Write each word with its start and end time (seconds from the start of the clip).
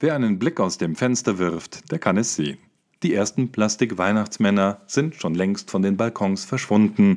Wer 0.00 0.14
einen 0.14 0.38
Blick 0.38 0.60
aus 0.60 0.78
dem 0.78 0.94
Fenster 0.94 1.38
wirft, 1.38 1.90
der 1.90 1.98
kann 1.98 2.18
es 2.18 2.36
sehen. 2.36 2.58
Die 3.02 3.14
ersten 3.14 3.50
Plastik-Weihnachtsmänner 3.50 4.80
sind 4.86 5.16
schon 5.16 5.34
längst 5.34 5.72
von 5.72 5.82
den 5.82 5.96
Balkons 5.96 6.44
verschwunden. 6.44 7.16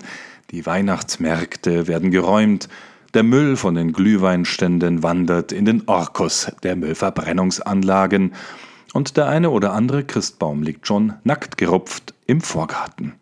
Die 0.49 0.65
Weihnachtsmärkte 0.65 1.87
werden 1.87 2.09
geräumt. 2.09 2.69
Der 3.13 3.21
Müll 3.21 3.55
von 3.55 3.75
den 3.75 3.93
Glühweinständen 3.93 5.03
wandert 5.03 5.51
in 5.51 5.65
den 5.65 5.87
Orkus 5.87 6.51
der 6.63 6.75
Müllverbrennungsanlagen. 6.75 8.33
Und 8.93 9.15
der 9.15 9.27
eine 9.27 9.51
oder 9.51 9.73
andere 9.73 10.03
Christbaum 10.03 10.63
liegt 10.63 10.87
schon 10.87 11.13
nackt 11.23 11.59
gerupft 11.59 12.15
im 12.25 12.41
Vorgarten. 12.41 13.13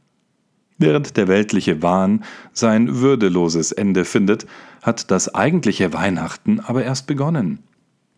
Während 0.77 1.17
der 1.17 1.27
weltliche 1.27 1.81
Wahn 1.83 2.23
sein 2.53 3.01
würdeloses 3.01 3.73
Ende 3.73 4.05
findet, 4.05 4.47
hat 4.81 5.11
das 5.11 5.35
eigentliche 5.35 5.91
Weihnachten 5.91 6.61
aber 6.61 6.85
erst 6.85 7.07
begonnen. 7.07 7.59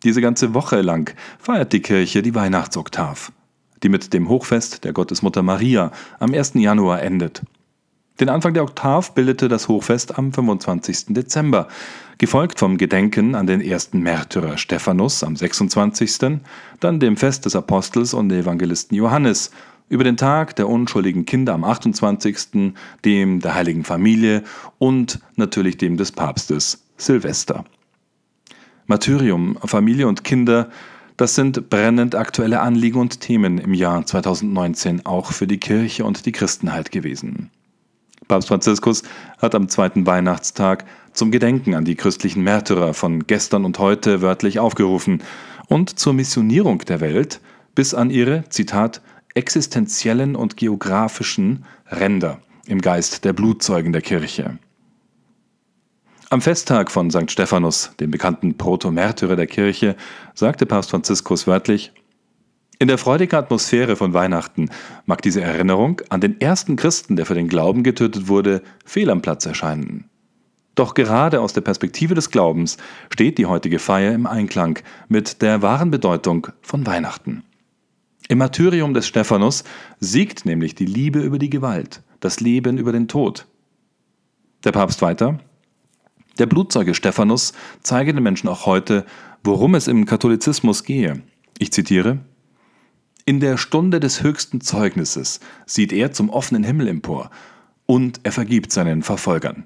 Diese 0.04 0.21
ganze 0.21 0.55
Woche 0.55 0.81
lang 0.81 1.15
feiert 1.38 1.73
die 1.73 1.81
Kirche 1.81 2.23
die 2.23 2.34
Weihnachtsoktav, 2.34 3.31
die 3.84 3.89
mit 3.89 4.13
dem 4.13 4.30
Hochfest 4.30 4.84
der 4.84 4.94
Gottesmutter 4.94 5.44
Maria 5.44 5.91
am 6.20 6.34
1. 6.34 6.53
Januar 6.55 7.03
endet. 7.03 7.44
Den 8.20 8.30
Anfang 8.30 8.53
der 8.53 8.63
Oktav 8.63 9.13
bildete 9.13 9.48
das 9.48 9.67
Hochfest 9.67 10.17
am 10.17 10.34
25. 10.34 11.05
Dezember, 11.09 11.67
gefolgt 12.17 12.58
vom 12.58 12.77
Gedenken 12.77 13.35
an 13.35 13.45
den 13.45 13.61
ersten 13.61 13.99
Märtyrer 13.99 14.58
Stephanus 14.58 15.23
am 15.23 15.35
26., 15.35 16.39
dann 16.80 16.99
dem 16.99 17.16
Fest 17.16 17.45
des 17.45 17.55
Apostels 17.55 18.16
und 18.16 18.31
Evangelisten 18.31 18.95
Johannes, 18.95 19.52
über 19.88 20.03
den 20.03 20.17
Tag 20.17 20.55
der 20.55 20.67
unschuldigen 20.67 21.25
Kinder 21.25 21.53
am 21.53 21.63
28., 21.63 22.73
dem 23.05 23.39
der 23.39 23.53
heiligen 23.53 23.83
Familie 23.83 24.44
und 24.80 25.20
natürlich 25.36 25.77
dem 25.77 25.97
des 25.97 26.11
Papstes 26.11 26.83
Silvester. 26.97 27.66
Martyrium, 28.88 29.58
Familie 29.63 30.08
und 30.08 30.23
Kinder, 30.23 30.70
das 31.17 31.35
sind 31.35 31.70
brennend 31.70 32.16
aktuelle 32.16 32.62
Anliegen 32.62 32.99
und 32.99 33.20
Themen 33.20 33.58
im 33.58 33.73
Jahr 33.73 34.05
2019 34.05 35.05
auch 35.05 35.31
für 35.31 35.47
die 35.47 35.59
Kirche 35.59 36.03
und 36.03 36.25
die 36.25 36.31
Christenheit 36.31 36.92
gewesen. 36.92 37.52
Papst 38.28 38.47
Franziskus 38.47 39.03
hat 39.39 39.55
am 39.55 39.67
zweiten 39.70 40.05
Weihnachtstag 40.05 40.86
zum 41.14 41.31
Gedenken 41.31 41.75
an 41.75 41.86
die 41.86 41.95
christlichen 41.95 42.44
Märtyrer 42.44 42.94
von 42.94 43.28
gestern 43.28 43.66
und 43.66 43.78
heute 43.78 44.22
wörtlich 44.22 44.59
aufgerufen 44.59 45.22
und 45.67 46.00
zur 46.00 46.14
Missionierung 46.14 46.80
der 46.80 47.02
Welt 47.02 47.42
bis 47.75 47.94
an 47.94 48.09
ihre, 48.09 48.44
Zitat, 48.50 49.02
existenziellen 49.33 50.36
und 50.36 50.58
geografischen 50.58 51.66
Ränder 51.89 52.39
im 52.66 52.81
Geist 52.81 53.25
der 53.25 53.33
Blutzeugen 53.33 53.94
der 53.94 54.02
Kirche. 54.02 54.58
Am 56.31 56.39
Festtag 56.39 56.91
von 56.91 57.11
St. 57.11 57.29
Stephanus, 57.29 57.91
dem 57.99 58.09
bekannten 58.09 58.55
Protomärtyrer 58.55 59.35
der 59.35 59.47
Kirche, 59.47 59.97
sagte 60.33 60.65
Papst 60.65 60.91
Franziskus 60.91 61.45
wörtlich, 61.45 61.91
in 62.79 62.87
der 62.87 62.97
freudigen 62.97 63.35
Atmosphäre 63.35 63.97
von 63.97 64.13
Weihnachten 64.13 64.69
mag 65.05 65.21
diese 65.21 65.41
Erinnerung 65.41 65.99
an 66.07 66.21
den 66.21 66.39
ersten 66.39 66.77
Christen, 66.77 67.17
der 67.17 67.25
für 67.25 67.33
den 67.33 67.49
Glauben 67.49 67.83
getötet 67.83 68.29
wurde, 68.29 68.61
fehl 68.85 69.09
am 69.09 69.21
Platz 69.21 69.45
erscheinen. 69.45 70.09
Doch 70.73 70.93
gerade 70.93 71.41
aus 71.41 71.52
der 71.52 71.59
Perspektive 71.59 72.15
des 72.15 72.31
Glaubens 72.31 72.77
steht 73.09 73.37
die 73.37 73.47
heutige 73.47 73.77
Feier 73.77 74.13
im 74.13 74.25
Einklang 74.25 74.79
mit 75.09 75.41
der 75.41 75.61
wahren 75.61 75.91
Bedeutung 75.91 76.47
von 76.61 76.85
Weihnachten. 76.85 77.43
Im 78.29 78.37
Martyrium 78.37 78.93
des 78.93 79.05
Stephanus 79.05 79.65
siegt 79.99 80.45
nämlich 80.45 80.75
die 80.75 80.85
Liebe 80.85 81.19
über 81.19 81.39
die 81.39 81.49
Gewalt, 81.49 82.03
das 82.21 82.39
Leben 82.39 82.77
über 82.77 82.93
den 82.93 83.09
Tod. 83.09 83.47
Der 84.63 84.71
Papst 84.71 85.02
weiter, 85.02 85.37
der 86.42 86.47
Blutzeuge 86.47 86.95
Stephanus 86.95 87.53
zeige 87.84 88.16
den 88.16 88.23
Menschen 88.23 88.50
auch 88.50 88.66
heute, 88.66 89.06
worum 89.44 89.75
es 89.75 89.88
im 89.88 90.08
Katholizismus 90.08 90.83
gehe. 90.83 91.22
Ich 91.59 91.72
zitiere 91.72 92.17
In 93.25 93.39
der 93.39 93.58
Stunde 93.58 94.00
des 94.00 94.23
höchsten 94.23 94.59
Zeugnisses 94.59 95.39
sieht 95.67 95.94
er 95.94 96.14
zum 96.14 96.31
offenen 96.31 96.64
Himmel 96.64 96.88
empor 96.88 97.30
und 97.86 98.22
er 98.23 98.31
vergibt 98.31 98.71
seinen 98.71 99.04
Verfolgern. 99.04 99.65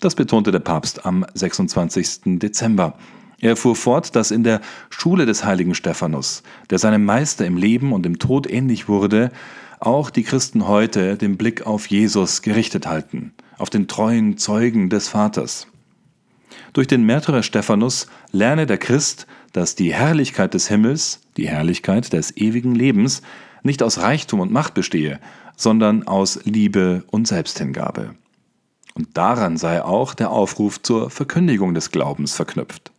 Das 0.00 0.16
betonte 0.16 0.50
der 0.50 0.58
Papst 0.58 1.06
am 1.06 1.24
26. 1.34 2.40
Dezember. 2.40 2.98
Er 3.38 3.54
fuhr 3.54 3.76
fort, 3.76 4.16
dass 4.16 4.32
in 4.32 4.42
der 4.42 4.60
Schule 4.90 5.24
des 5.24 5.44
heiligen 5.44 5.76
Stephanus, 5.76 6.42
der 6.70 6.80
seinem 6.80 7.04
Meister 7.04 7.46
im 7.46 7.56
Leben 7.56 7.92
und 7.92 8.06
im 8.06 8.18
Tod 8.18 8.50
ähnlich 8.50 8.88
wurde, 8.88 9.30
auch 9.78 10.10
die 10.10 10.24
Christen 10.24 10.66
heute 10.66 11.16
den 11.16 11.36
Blick 11.36 11.64
auf 11.64 11.86
Jesus 11.86 12.42
gerichtet 12.42 12.88
halten, 12.88 13.34
auf 13.56 13.70
den 13.70 13.86
treuen 13.86 14.36
Zeugen 14.36 14.90
des 14.90 15.06
Vaters. 15.06 15.68
Durch 16.72 16.86
den 16.86 17.04
Märtyrer 17.04 17.42
Stephanus 17.42 18.06
lerne 18.30 18.66
der 18.66 18.78
Christ, 18.78 19.26
dass 19.52 19.74
die 19.74 19.92
Herrlichkeit 19.92 20.54
des 20.54 20.68
Himmels, 20.68 21.20
die 21.36 21.48
Herrlichkeit 21.48 22.12
des 22.12 22.36
ewigen 22.36 22.74
Lebens, 22.74 23.22
nicht 23.62 23.82
aus 23.82 23.98
Reichtum 23.98 24.40
und 24.40 24.52
Macht 24.52 24.74
bestehe, 24.74 25.20
sondern 25.56 26.06
aus 26.06 26.40
Liebe 26.44 27.04
und 27.10 27.28
Selbsthingabe. 27.28 28.14
Und 28.94 29.16
daran 29.16 29.56
sei 29.56 29.82
auch 29.82 30.14
der 30.14 30.30
Aufruf 30.30 30.82
zur 30.82 31.10
Verkündigung 31.10 31.74
des 31.74 31.90
Glaubens 31.90 32.34
verknüpft. 32.34 32.92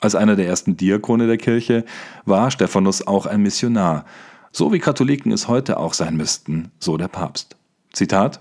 Als 0.00 0.14
einer 0.14 0.36
der 0.36 0.46
ersten 0.46 0.76
Diakone 0.76 1.26
der 1.26 1.38
Kirche 1.38 1.84
war 2.24 2.50
Stephanus 2.50 3.06
auch 3.06 3.26
ein 3.26 3.42
Missionar, 3.42 4.04
so 4.52 4.72
wie 4.72 4.78
Katholiken 4.78 5.32
es 5.32 5.48
heute 5.48 5.78
auch 5.78 5.94
sein 5.94 6.16
müssten, 6.16 6.70
so 6.78 6.96
der 6.96 7.08
Papst. 7.08 7.56
Zitat 7.92 8.40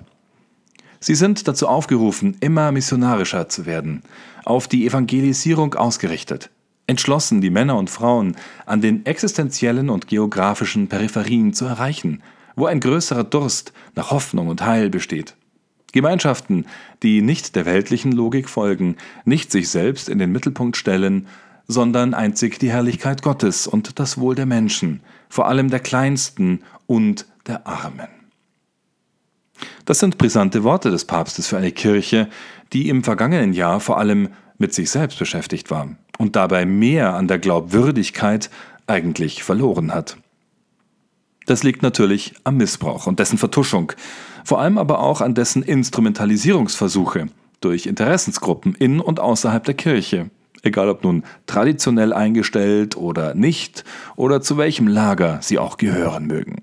Sie 1.06 1.14
sind 1.14 1.48
dazu 1.48 1.68
aufgerufen, 1.68 2.36
immer 2.40 2.72
missionarischer 2.72 3.48
zu 3.48 3.68
werden, 3.68 4.02
auf 4.44 4.68
die 4.68 4.88
Evangelisierung 4.88 5.76
ausgerichtet, 5.76 6.50
entschlossen, 6.88 7.42
die 7.42 7.52
Männer 7.52 7.78
und 7.78 7.92
Frauen 7.92 8.36
an 8.66 8.82
den 8.82 9.06
existenziellen 9.06 9.92
und 9.92 10.08
geografischen 10.08 10.88
Peripherien 10.88 11.54
zu 11.54 11.66
erreichen, 11.66 12.24
wo 12.56 12.66
ein 12.66 12.80
größerer 12.80 13.24
Durst 13.24 13.72
nach 13.94 14.10
Hoffnung 14.10 14.48
und 14.48 14.66
Heil 14.66 14.90
besteht. 14.90 15.36
Gemeinschaften, 15.92 16.66
die 17.04 17.22
nicht 17.22 17.56
der 17.56 17.68
weltlichen 17.68 18.12
Logik 18.12 18.50
folgen, 18.50 18.96
nicht 19.26 19.52
sich 19.52 19.70
selbst 19.70 20.10
in 20.10 20.18
den 20.18 20.32
Mittelpunkt 20.32 20.76
stellen, 20.76 21.28
sondern 21.68 22.16
einzig 22.16 22.58
die 22.58 22.72
Herrlichkeit 22.72 23.22
Gottes 23.22 23.68
und 23.68 24.00
das 24.00 24.18
Wohl 24.18 24.34
der 24.34 24.48
Menschen, 24.48 25.02
vor 25.30 25.46
allem 25.48 25.70
der 25.70 25.82
Kleinsten 25.82 26.64
und 26.88 27.28
der 27.46 27.68
Armen. 27.68 28.15
Das 29.86 30.00
sind 30.00 30.18
brisante 30.18 30.64
Worte 30.64 30.92
des 30.92 31.06
Papstes 31.06 31.48
für 31.48 31.58
eine 31.58 31.72
Kirche, 31.72 32.30
die 32.74 32.90
im 32.90 33.04
vergangenen 33.04 33.54
Jahr 33.54 33.80
vor 33.80 33.98
allem 33.98 34.30
mit 34.58 34.74
sich 34.74 34.90
selbst 34.90 35.20
beschäftigt 35.20 35.70
war 35.70 35.90
und 36.18 36.36
dabei 36.36 36.66
mehr 36.66 37.14
an 37.14 37.28
der 37.28 37.40
Glaubwürdigkeit 37.40 38.50
eigentlich 38.88 39.44
verloren 39.44 39.94
hat. 39.94 40.18
Das 41.46 41.64
liegt 41.64 41.84
natürlich 41.84 42.34
am 42.44 42.58
Missbrauch 42.58 43.06
und 43.08 43.20
dessen 43.20 43.38
Vertuschung, 43.38 43.92
vor 44.44 44.60
allem 44.60 44.78
aber 44.78 45.00
auch 45.00 45.22
an 45.22 45.36
dessen 45.36 45.62
Instrumentalisierungsversuche 45.62 47.28
durch 47.62 47.86
Interessensgruppen 47.86 48.76
in 48.76 49.00
und 49.00 49.20
außerhalb 49.20 49.64
der 49.64 49.76
Kirche, 49.76 50.30
egal 50.64 50.90
ob 50.90 51.04
nun 51.04 51.24
traditionell 51.46 52.14
eingestellt 52.14 52.98
oder 52.98 53.36
nicht 53.36 53.84
oder 54.16 54.42
zu 54.42 54.58
welchem 54.58 54.88
Lager 54.88 55.40
sie 55.42 55.60
auch 55.60 55.78
gehören 55.78 56.26
mögen. 56.26 56.62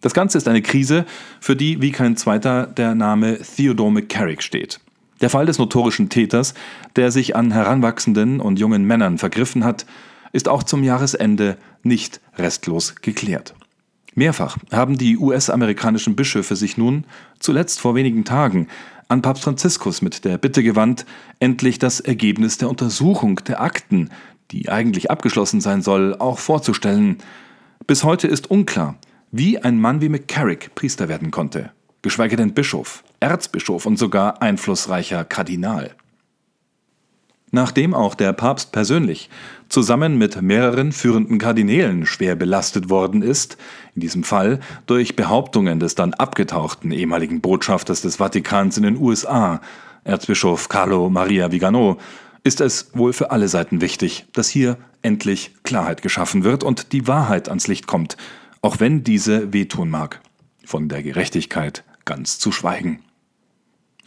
Das 0.00 0.14
Ganze 0.14 0.38
ist 0.38 0.48
eine 0.48 0.62
Krise, 0.62 1.04
für 1.40 1.56
die 1.56 1.82
wie 1.82 1.92
kein 1.92 2.16
zweiter 2.16 2.66
der 2.66 2.94
Name 2.94 3.38
Theodore 3.38 3.92
McCarrick 3.92 4.42
steht. 4.42 4.80
Der 5.20 5.28
Fall 5.28 5.44
des 5.44 5.58
notorischen 5.58 6.08
Täters, 6.08 6.54
der 6.96 7.10
sich 7.10 7.36
an 7.36 7.50
heranwachsenden 7.50 8.40
und 8.40 8.58
jungen 8.58 8.84
Männern 8.84 9.18
vergriffen 9.18 9.64
hat, 9.64 9.84
ist 10.32 10.48
auch 10.48 10.62
zum 10.62 10.82
Jahresende 10.82 11.58
nicht 11.82 12.20
restlos 12.38 12.94
geklärt. 13.02 13.54
Mehrfach 14.14 14.56
haben 14.72 14.96
die 14.96 15.18
US-amerikanischen 15.18 16.16
Bischöfe 16.16 16.56
sich 16.56 16.78
nun, 16.78 17.04
zuletzt 17.38 17.80
vor 17.80 17.94
wenigen 17.94 18.24
Tagen, 18.24 18.68
an 19.08 19.22
Papst 19.22 19.44
Franziskus 19.44 20.02
mit 20.02 20.24
der 20.24 20.38
Bitte 20.38 20.62
gewandt, 20.62 21.04
endlich 21.40 21.78
das 21.78 22.00
Ergebnis 22.00 22.58
der 22.58 22.70
Untersuchung 22.70 23.36
der 23.46 23.60
Akten, 23.60 24.08
die 24.50 24.68
eigentlich 24.68 25.10
abgeschlossen 25.10 25.60
sein 25.60 25.82
soll, 25.82 26.16
auch 26.18 26.38
vorzustellen. 26.38 27.18
Bis 27.86 28.04
heute 28.04 28.26
ist 28.28 28.50
unklar, 28.50 28.96
wie 29.32 29.58
ein 29.58 29.80
Mann 29.80 30.00
wie 30.00 30.08
McCarrick 30.08 30.74
Priester 30.74 31.08
werden 31.08 31.30
konnte, 31.30 31.72
geschweige 32.02 32.36
denn 32.36 32.54
Bischof, 32.54 33.04
Erzbischof 33.20 33.86
und 33.86 33.98
sogar 33.98 34.42
einflussreicher 34.42 35.24
Kardinal. 35.24 35.94
Nachdem 37.52 37.94
auch 37.94 38.14
der 38.14 38.32
Papst 38.32 38.70
persönlich 38.70 39.28
zusammen 39.68 40.18
mit 40.18 40.40
mehreren 40.40 40.92
führenden 40.92 41.38
Kardinälen 41.38 42.06
schwer 42.06 42.36
belastet 42.36 42.90
worden 42.90 43.22
ist, 43.22 43.56
in 43.94 44.00
diesem 44.00 44.22
Fall 44.22 44.60
durch 44.86 45.16
Behauptungen 45.16 45.80
des 45.80 45.96
dann 45.96 46.14
abgetauchten 46.14 46.92
ehemaligen 46.92 47.40
Botschafters 47.40 48.02
des 48.02 48.16
Vatikans 48.16 48.76
in 48.76 48.84
den 48.84 48.96
USA, 48.96 49.60
Erzbischof 50.04 50.68
Carlo 50.68 51.10
Maria 51.10 51.50
Vigano, 51.50 51.98
ist 52.44 52.60
es 52.60 52.90
wohl 52.94 53.12
für 53.12 53.32
alle 53.32 53.48
Seiten 53.48 53.80
wichtig, 53.80 54.26
dass 54.32 54.48
hier 54.48 54.78
endlich 55.02 55.52
Klarheit 55.62 56.02
geschaffen 56.02 56.44
wird 56.44 56.62
und 56.62 56.92
die 56.92 57.06
Wahrheit 57.06 57.48
ans 57.48 57.66
Licht 57.66 57.86
kommt, 57.86 58.16
auch 58.62 58.80
wenn 58.80 59.04
diese 59.04 59.52
wehtun 59.52 59.90
mag, 59.90 60.20
von 60.64 60.88
der 60.88 61.02
Gerechtigkeit 61.02 61.84
ganz 62.04 62.38
zu 62.38 62.52
schweigen. 62.52 63.00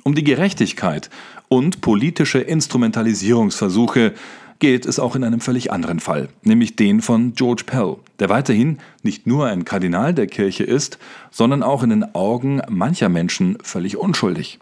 Um 0.03 0.15
die 0.15 0.23
Gerechtigkeit 0.23 1.09
und 1.47 1.81
politische 1.81 2.39
Instrumentalisierungsversuche 2.39 4.13
geht 4.59 4.85
es 4.85 4.99
auch 4.99 5.15
in 5.15 5.23
einem 5.23 5.39
völlig 5.39 5.71
anderen 5.71 5.99
Fall, 5.99 6.29
nämlich 6.43 6.75
den 6.75 7.01
von 7.01 7.33
George 7.33 7.63
Pell, 7.65 7.97
der 8.19 8.29
weiterhin 8.29 8.79
nicht 9.01 9.27
nur 9.27 9.47
ein 9.47 9.65
Kardinal 9.65 10.13
der 10.13 10.27
Kirche 10.27 10.63
ist, 10.63 10.99
sondern 11.31 11.63
auch 11.63 11.83
in 11.83 11.89
den 11.89 12.15
Augen 12.15 12.61
mancher 12.69 13.09
Menschen 13.09 13.57
völlig 13.61 13.97
unschuldig. 13.97 14.59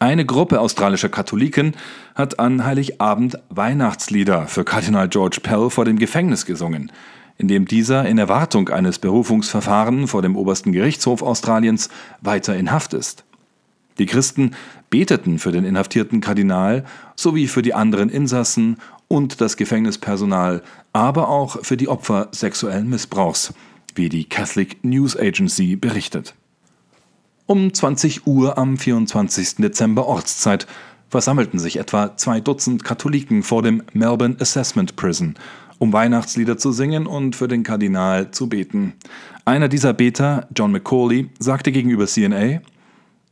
Eine 0.00 0.26
Gruppe 0.26 0.60
australischer 0.60 1.08
Katholiken 1.08 1.74
hat 2.14 2.38
an 2.38 2.64
Heiligabend 2.64 3.38
Weihnachtslieder 3.48 4.48
für 4.48 4.64
Kardinal 4.64 5.08
George 5.08 5.38
Pell 5.42 5.70
vor 5.70 5.84
dem 5.84 5.98
Gefängnis 5.98 6.46
gesungen, 6.46 6.90
in 7.38 7.48
dem 7.48 7.66
dieser 7.66 8.06
in 8.06 8.18
Erwartung 8.18 8.68
eines 8.68 8.98
Berufungsverfahrens 8.98 10.10
vor 10.10 10.22
dem 10.22 10.36
obersten 10.36 10.72
Gerichtshof 10.72 11.22
Australiens 11.22 11.88
weiter 12.20 12.56
in 12.56 12.70
Haft 12.70 12.94
ist. 12.94 13.24
Die 13.98 14.06
Christen 14.06 14.52
beteten 14.90 15.38
für 15.38 15.52
den 15.52 15.64
inhaftierten 15.64 16.20
Kardinal 16.20 16.84
sowie 17.16 17.46
für 17.46 17.62
die 17.62 17.74
anderen 17.74 18.08
Insassen 18.08 18.78
und 19.08 19.40
das 19.40 19.56
Gefängnispersonal, 19.56 20.62
aber 20.92 21.28
auch 21.28 21.64
für 21.64 21.76
die 21.76 21.88
Opfer 21.88 22.28
sexuellen 22.32 22.88
Missbrauchs, 22.88 23.54
wie 23.94 24.08
die 24.08 24.24
Catholic 24.24 24.82
News 24.82 25.16
Agency 25.16 25.76
berichtet. 25.76 26.34
Um 27.46 27.72
20 27.72 28.26
Uhr 28.26 28.56
am 28.56 28.76
24. 28.76 29.56
Dezember 29.56 30.06
Ortszeit 30.06 30.66
versammelten 31.10 31.58
sich 31.58 31.78
etwa 31.78 32.16
zwei 32.16 32.40
Dutzend 32.40 32.82
Katholiken 32.82 33.42
vor 33.42 33.62
dem 33.62 33.82
Melbourne 33.92 34.36
Assessment 34.40 34.96
Prison, 34.96 35.34
um 35.84 35.92
Weihnachtslieder 35.92 36.56
zu 36.56 36.72
singen 36.72 37.06
und 37.06 37.36
für 37.36 37.46
den 37.46 37.62
Kardinal 37.62 38.30
zu 38.30 38.48
beten. 38.48 38.94
Einer 39.44 39.68
dieser 39.68 39.92
Beter, 39.92 40.48
John 40.56 40.72
McCauley, 40.72 41.28
sagte 41.38 41.72
gegenüber 41.72 42.06
CNA, 42.06 42.62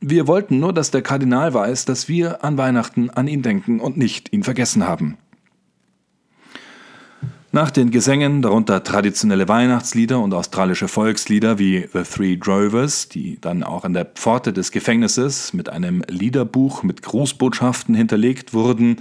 wir 0.02 0.26
wollten 0.26 0.60
nur, 0.60 0.74
dass 0.74 0.90
der 0.90 1.00
Kardinal 1.00 1.54
weiß, 1.54 1.86
dass 1.86 2.08
wir 2.08 2.44
an 2.44 2.58
Weihnachten 2.58 3.08
an 3.08 3.26
ihn 3.26 3.40
denken 3.40 3.80
und 3.80 3.96
nicht 3.96 4.34
ihn 4.34 4.42
vergessen 4.42 4.86
haben. 4.86 5.16
Nach 7.52 7.70
den 7.70 7.90
Gesängen, 7.90 8.42
darunter 8.42 8.84
traditionelle 8.84 9.48
Weihnachtslieder 9.48 10.20
und 10.20 10.34
australische 10.34 10.88
Volkslieder 10.88 11.58
wie 11.58 11.88
The 11.90 12.02
Three 12.02 12.36
Drovers, 12.36 13.08
die 13.08 13.38
dann 13.40 13.62
auch 13.62 13.84
an 13.84 13.94
der 13.94 14.04
Pforte 14.04 14.52
des 14.52 14.72
Gefängnisses 14.72 15.54
mit 15.54 15.70
einem 15.70 16.02
Liederbuch 16.06 16.82
mit 16.82 17.02
Grußbotschaften 17.02 17.94
hinterlegt 17.94 18.52
wurden, 18.52 18.96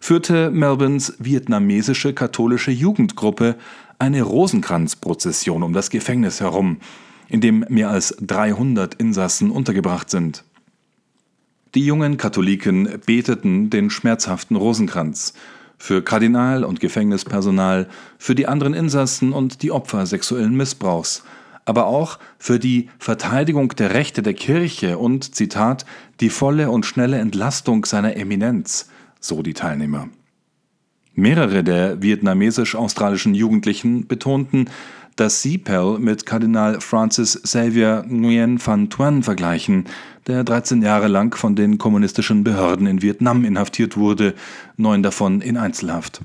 führte 0.00 0.50
Melbournes 0.50 1.14
vietnamesische 1.18 2.12
katholische 2.12 2.70
Jugendgruppe 2.70 3.56
eine 3.98 4.22
Rosenkranzprozession 4.22 5.62
um 5.62 5.72
das 5.72 5.90
Gefängnis 5.90 6.40
herum, 6.40 6.78
in 7.28 7.40
dem 7.40 7.64
mehr 7.68 7.90
als 7.90 8.16
300 8.20 8.94
Insassen 8.94 9.50
untergebracht 9.50 10.10
sind. 10.10 10.44
Die 11.74 11.84
jungen 11.84 12.16
Katholiken 12.16 13.00
beteten 13.04 13.70
den 13.70 13.90
schmerzhaften 13.90 14.56
Rosenkranz 14.56 15.34
für 15.78 16.02
Kardinal 16.02 16.64
und 16.64 16.80
Gefängnispersonal, 16.80 17.88
für 18.18 18.34
die 18.34 18.46
anderen 18.46 18.74
Insassen 18.74 19.32
und 19.32 19.62
die 19.62 19.70
Opfer 19.70 20.06
sexuellen 20.06 20.56
Missbrauchs, 20.56 21.22
aber 21.64 21.86
auch 21.86 22.18
für 22.38 22.58
die 22.58 22.88
Verteidigung 22.98 23.68
der 23.76 23.94
Rechte 23.94 24.22
der 24.22 24.34
Kirche 24.34 24.98
und, 24.98 25.34
Zitat, 25.34 25.86
die 26.20 26.30
volle 26.30 26.70
und 26.70 26.84
schnelle 26.84 27.18
Entlastung 27.18 27.84
seiner 27.84 28.16
Eminenz, 28.16 28.88
so 29.20 29.42
die 29.42 29.54
Teilnehmer. 29.54 30.08
Mehrere 31.14 31.64
der 31.64 32.00
vietnamesisch-australischen 32.00 33.34
Jugendlichen 33.34 34.06
betonten, 34.06 34.70
dass 35.16 35.42
sie 35.42 35.58
Pell 35.58 35.98
mit 35.98 36.26
Kardinal 36.26 36.80
Francis 36.80 37.42
Xavier 37.42 38.04
Nguyen 38.08 38.64
Van 38.64 38.88
Thuan 38.88 39.24
vergleichen, 39.24 39.86
der 40.28 40.44
13 40.44 40.80
Jahre 40.80 41.08
lang 41.08 41.36
von 41.36 41.56
den 41.56 41.78
kommunistischen 41.78 42.44
Behörden 42.44 42.86
in 42.86 43.02
Vietnam 43.02 43.44
inhaftiert 43.44 43.96
wurde, 43.96 44.34
neun 44.76 45.02
davon 45.02 45.40
in 45.40 45.56
Einzelhaft. 45.56 46.20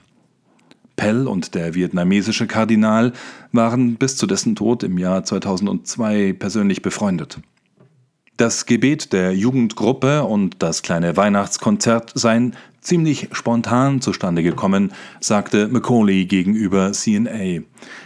Pell 0.95 1.27
und 1.27 1.55
der 1.55 1.73
vietnamesische 1.73 2.45
Kardinal 2.45 3.13
waren 3.51 3.95
bis 3.95 4.15
zu 4.15 4.27
dessen 4.27 4.55
Tod 4.55 4.83
im 4.83 4.99
Jahr 4.99 5.23
2002 5.23 6.33
persönlich 6.33 6.83
befreundet. 6.83 7.39
Das 8.37 8.65
Gebet 8.65 9.13
der 9.13 9.35
Jugendgruppe 9.35 10.23
und 10.23 10.57
das 10.59 10.81
kleine 10.81 11.17
Weihnachtskonzert 11.17 12.11
seien 12.15 12.55
ziemlich 12.83 13.29
spontan 13.31 14.01
zustande 14.01 14.43
gekommen, 14.43 14.91
sagte 15.19 15.67
Macaulay 15.67 16.25
gegenüber 16.25 16.91
CNA. 16.91 17.61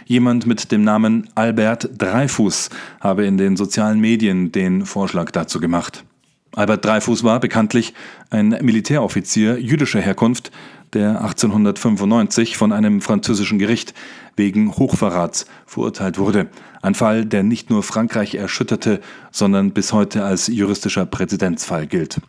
Jemand 0.06 0.46
mit 0.46 0.72
dem 0.72 0.82
Namen 0.82 1.28
Albert 1.34 1.90
Dreifuß 1.98 2.70
habe 3.00 3.26
in 3.26 3.36
den 3.36 3.56
sozialen 3.56 4.00
Medien 4.00 4.52
den 4.52 4.86
Vorschlag 4.86 5.30
dazu 5.30 5.60
gemacht. 5.60 6.04
Albert 6.54 6.84
Dreifuß 6.84 7.24
war 7.24 7.40
bekanntlich 7.40 7.94
ein 8.30 8.48
Militäroffizier 8.62 9.60
jüdischer 9.60 10.00
Herkunft, 10.00 10.50
der 10.92 11.20
1895 11.22 12.56
von 12.56 12.72
einem 12.72 13.00
französischen 13.00 13.58
Gericht 13.58 13.94
wegen 14.36 14.72
Hochverrats 14.72 15.46
verurteilt 15.66 16.18
wurde. 16.18 16.48
Ein 16.80 16.94
Fall, 16.94 17.26
der 17.26 17.42
nicht 17.42 17.70
nur 17.70 17.82
Frankreich 17.82 18.34
erschütterte, 18.34 19.00
sondern 19.30 19.72
bis 19.72 19.92
heute 19.92 20.24
als 20.24 20.46
juristischer 20.46 21.06
Präzedenzfall 21.06 21.86
gilt. 21.86 22.20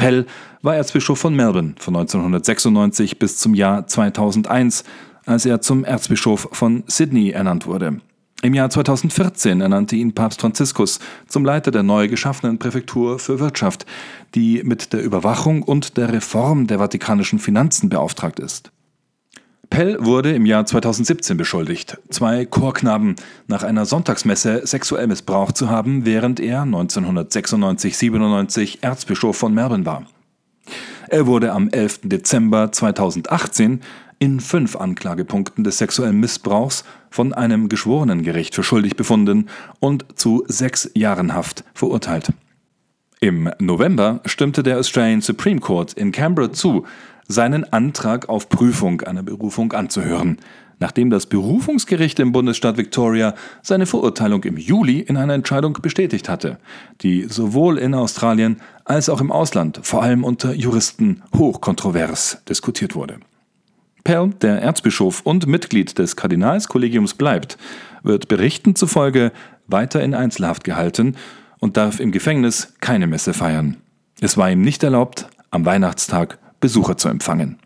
Pell 0.00 0.24
war 0.62 0.76
Erzbischof 0.76 1.18
von 1.18 1.34
Melbourne 1.34 1.74
von 1.78 1.94
1996 1.94 3.18
bis 3.18 3.36
zum 3.36 3.52
Jahr 3.52 3.86
2001, 3.86 4.84
als 5.26 5.44
er 5.44 5.60
zum 5.60 5.84
Erzbischof 5.84 6.48
von 6.52 6.84
Sydney 6.86 7.32
ernannt 7.32 7.66
wurde. 7.66 8.00
Im 8.40 8.54
Jahr 8.54 8.70
2014 8.70 9.60
ernannte 9.60 9.96
ihn 9.96 10.14
Papst 10.14 10.40
Franziskus 10.40 11.00
zum 11.28 11.44
Leiter 11.44 11.70
der 11.70 11.82
neu 11.82 12.08
geschaffenen 12.08 12.58
Präfektur 12.58 13.18
für 13.18 13.40
Wirtschaft, 13.40 13.84
die 14.34 14.62
mit 14.64 14.94
der 14.94 15.02
Überwachung 15.02 15.62
und 15.62 15.98
der 15.98 16.10
Reform 16.14 16.66
der 16.66 16.78
vatikanischen 16.78 17.38
Finanzen 17.38 17.90
beauftragt 17.90 18.40
ist. 18.40 18.72
Pell 19.70 19.96
wurde 20.00 20.32
im 20.32 20.44
Jahr 20.46 20.66
2017 20.66 21.36
beschuldigt, 21.36 21.98
zwei 22.10 22.44
Chorknaben 22.44 23.14
nach 23.46 23.62
einer 23.62 23.86
Sonntagsmesse 23.86 24.66
sexuell 24.66 25.06
missbraucht 25.06 25.56
zu 25.56 25.70
haben, 25.70 26.04
während 26.04 26.40
er 26.40 26.64
1996-97 26.64 28.78
Erzbischof 28.82 29.36
von 29.36 29.54
Melbourne 29.54 29.86
war. 29.86 30.06
Er 31.08 31.28
wurde 31.28 31.52
am 31.52 31.68
11. 31.68 32.00
Dezember 32.02 32.72
2018 32.72 33.80
in 34.18 34.40
fünf 34.40 34.74
Anklagepunkten 34.76 35.62
des 35.64 35.78
sexuellen 35.78 36.18
Missbrauchs 36.18 36.82
von 37.08 37.32
einem 37.32 37.68
Geschworenengericht 37.68 38.56
für 38.56 38.64
schuldig 38.64 38.96
befunden 38.96 39.46
und 39.78 40.18
zu 40.18 40.44
sechs 40.48 40.90
Jahren 40.94 41.32
Haft 41.32 41.62
verurteilt. 41.74 42.32
Im 43.20 43.50
November 43.58 44.20
stimmte 44.24 44.62
der 44.62 44.78
Australian 44.78 45.20
Supreme 45.20 45.60
Court 45.60 45.92
in 45.92 46.10
Canberra 46.10 46.52
zu, 46.52 46.86
seinen 47.30 47.72
Antrag 47.72 48.28
auf 48.28 48.48
Prüfung 48.48 49.02
einer 49.02 49.22
Berufung 49.22 49.72
anzuhören, 49.72 50.38
nachdem 50.80 51.10
das 51.10 51.26
Berufungsgericht 51.26 52.18
im 52.18 52.32
Bundesstaat 52.32 52.76
Victoria 52.76 53.34
seine 53.62 53.86
Verurteilung 53.86 54.42
im 54.44 54.56
Juli 54.56 54.98
in 54.98 55.16
einer 55.16 55.34
Entscheidung 55.34 55.78
bestätigt 55.80 56.28
hatte, 56.28 56.58
die 57.02 57.26
sowohl 57.28 57.78
in 57.78 57.94
Australien 57.94 58.60
als 58.84 59.08
auch 59.08 59.20
im 59.20 59.30
Ausland, 59.30 59.80
vor 59.82 60.02
allem 60.02 60.24
unter 60.24 60.54
Juristen, 60.54 61.22
hochkontrovers 61.36 62.42
diskutiert 62.48 62.94
wurde. 62.94 63.20
Pell, 64.02 64.30
der 64.40 64.62
Erzbischof 64.62 65.20
und 65.22 65.46
Mitglied 65.46 65.98
des 65.98 66.16
Kardinalskollegiums 66.16 67.14
bleibt, 67.14 67.58
wird 68.02 68.28
Berichten 68.28 68.74
zufolge 68.74 69.30
weiter 69.66 70.02
in 70.02 70.14
Einzelhaft 70.14 70.64
gehalten 70.64 71.16
und 71.58 71.76
darf 71.76 72.00
im 72.00 72.10
Gefängnis 72.10 72.74
keine 72.80 73.06
Messe 73.06 73.34
feiern. 73.34 73.76
Es 74.20 74.36
war 74.36 74.50
ihm 74.50 74.62
nicht 74.62 74.82
erlaubt, 74.82 75.28
am 75.50 75.66
Weihnachtstag 75.66 76.38
Besucher 76.60 76.96
zu 76.96 77.08
empfangen. 77.08 77.58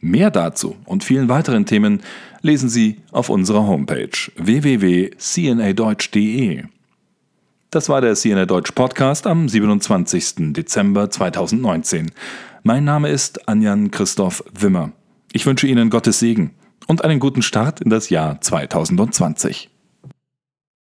Mehr 0.00 0.30
dazu 0.30 0.76
und 0.84 1.04
vielen 1.04 1.28
weiteren 1.28 1.66
Themen 1.66 2.00
lesen 2.40 2.68
Sie 2.68 3.00
auf 3.12 3.28
unserer 3.28 3.66
Homepage 3.66 4.10
www.cnadeutsch.de. 4.36 6.64
Das 7.70 7.88
war 7.88 8.00
der 8.00 8.14
CNA 8.14 8.46
Deutsch 8.46 8.72
Podcast 8.72 9.26
am 9.26 9.48
27. 9.48 10.52
Dezember 10.52 11.08
2019. 11.08 12.10
Mein 12.64 12.84
Name 12.84 13.08
ist 13.08 13.48
Anjan 13.48 13.90
Christoph 13.90 14.44
Wimmer. 14.52 14.92
Ich 15.32 15.46
wünsche 15.46 15.66
Ihnen 15.66 15.88
Gottes 15.88 16.18
Segen 16.18 16.50
und 16.86 17.04
einen 17.04 17.18
guten 17.18 17.42
Start 17.42 17.80
in 17.80 17.90
das 17.90 18.10
Jahr 18.10 18.40
2020. 18.40 19.71